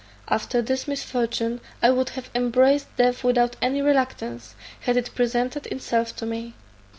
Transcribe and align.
After 0.29 0.63
this 0.63 0.87
misfortune 0.87 1.61
I 1.83 1.91
would 1.91 2.09
have 2.17 2.31
embraced 2.33 2.87
death 2.97 3.23
without 3.23 3.55
any 3.61 3.83
reluctance, 3.83 4.55
had 4.79 4.97
it 4.97 5.13
presented 5.13 5.67
itself 5.67 6.15
to 6.15 6.25
me. 6.25 6.55